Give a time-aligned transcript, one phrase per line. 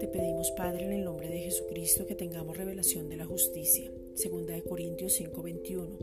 [0.00, 3.88] Te pedimos, Padre, en el nombre de Jesucristo, que tengamos revelación de la justicia.
[4.14, 5.98] Segunda de Corintios 5:21.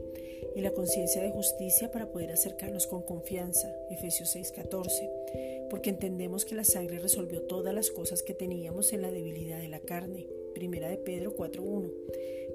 [0.56, 3.70] Y la conciencia de justicia para poder acercarnos con confianza.
[3.90, 5.10] Efesios 6:14.
[5.68, 9.68] Porque entendemos que la sangre resolvió todas las cosas que teníamos en la debilidad de
[9.68, 10.26] la carne.
[10.54, 11.90] Primera de Pedro 4:1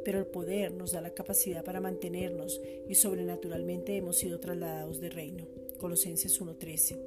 [0.04, 5.10] pero el poder nos da la capacidad para mantenernos y sobrenaturalmente hemos sido trasladados de
[5.10, 5.46] reino.
[5.80, 7.00] Colosenses 1:13.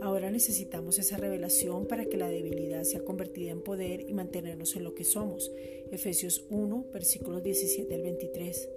[0.00, 4.84] Ahora necesitamos esa revelación para que la debilidad sea convertida en poder y mantenernos en
[4.84, 5.50] lo que somos.
[5.90, 8.68] Efesios 1, versículos 17 al 23.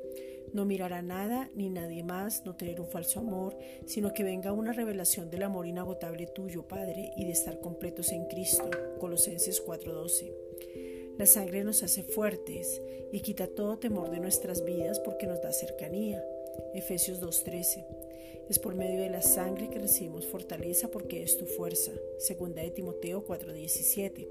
[0.54, 4.54] No mirar a nada ni nadie más, no tener un falso amor, sino que venga
[4.54, 8.70] una revelación del amor inagotable tuyo, Padre, y de estar completos en Cristo.
[9.00, 10.32] Colosenses 4:12.
[11.18, 15.52] La sangre nos hace fuertes y quita todo temor de nuestras vidas porque nos da
[15.52, 16.24] cercanía.
[16.74, 17.86] Efesios 2.13.
[18.50, 21.92] Es por medio de la sangre que recibimos fortaleza porque es tu fuerza.
[22.18, 24.28] Segunda de Timoteo 4.17.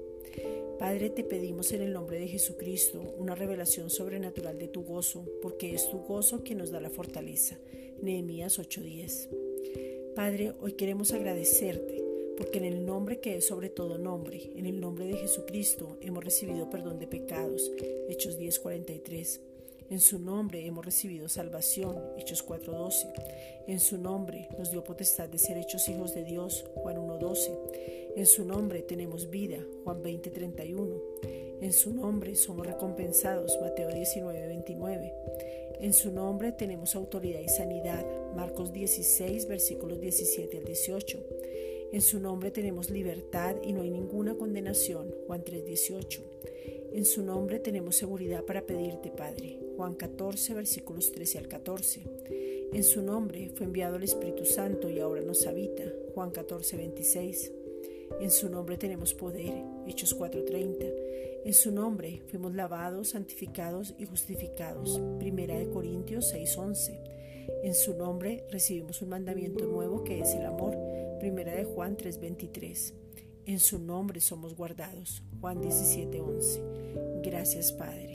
[0.79, 5.73] Padre, te pedimos en el nombre de Jesucristo una revelación sobrenatural de tu gozo, porque
[5.73, 7.57] es tu gozo quien nos da la fortaleza.
[8.01, 9.29] Nehemías 8:10.
[10.15, 12.03] Padre, hoy queremos agradecerte
[12.37, 16.23] porque en el nombre que es sobre todo nombre, en el nombre de Jesucristo, hemos
[16.23, 17.71] recibido perdón de pecados.
[18.07, 19.41] Hechos 10:43.
[19.89, 21.95] En su nombre hemos recibido salvación.
[22.17, 23.07] Hechos 4:12.
[23.67, 26.65] En su nombre nos dio potestad de ser hechos hijos de Dios.
[26.75, 27.57] Juan 1:12.
[28.17, 29.65] En su nombre tenemos vida.
[29.85, 31.01] Juan 20:31.
[31.61, 33.57] En su nombre somos recompensados.
[33.61, 35.13] Mateo 19:29.
[35.79, 38.05] En su nombre tenemos autoridad y sanidad.
[38.35, 41.23] Marcos 16, versículos 17 al 18.
[41.93, 45.15] En su nombre tenemos libertad y no hay ninguna condenación.
[45.27, 46.23] Juan 3:18.
[46.91, 49.66] En su nombre tenemos seguridad para pedirte, Padre.
[49.77, 52.01] Juan 14, versículos 13 al 14.
[52.73, 55.83] En su nombre fue enviado el Espíritu Santo y ahora nos habita.
[56.15, 57.51] Juan 14, 26.
[58.19, 59.63] En su nombre tenemos poder.
[59.85, 60.85] Hechos 4:30.
[61.45, 64.99] En su nombre fuimos lavados, santificados y justificados.
[65.19, 66.99] Primera de Corintios 6:11.
[67.63, 70.75] En su nombre recibimos un mandamiento nuevo que es el amor
[71.19, 72.93] Primera de Juan 3:23.
[73.45, 75.23] En su nombre somos guardados.
[75.39, 76.61] Juan 17:11.
[77.23, 78.06] Gracias Padre.